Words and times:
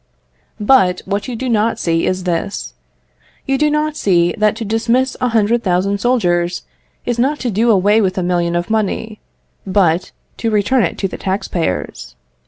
But 0.59 1.01
what 1.05 1.27
you 1.27 1.35
do 1.35 1.47
not 1.47 1.77
see 1.77 2.07
is 2.07 2.23
this. 2.23 2.73
You 3.45 3.55
do 3.59 3.69
not 3.69 3.95
see 3.95 4.33
that 4.35 4.55
to 4.55 4.65
dismiss 4.65 5.15
a 5.21 5.27
hundred 5.27 5.61
thousand 5.61 6.01
soldiers 6.01 6.63
is 7.05 7.19
not 7.19 7.37
to 7.41 7.51
do 7.51 7.69
away 7.69 8.01
with 8.01 8.17
a 8.17 8.23
million 8.23 8.55
of 8.55 8.71
money, 8.71 9.19
but 9.63 10.11
to 10.37 10.49
return 10.49 10.81
it 10.81 10.97
to 10.97 11.07
the 11.07 11.17
tax 11.19 11.47
payers. 11.47 12.15